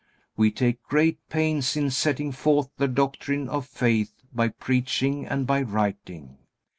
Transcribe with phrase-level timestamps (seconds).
[0.35, 5.61] We take great pains in setting forth the doctrine of faith by preaching and by
[5.61, 6.39] writing.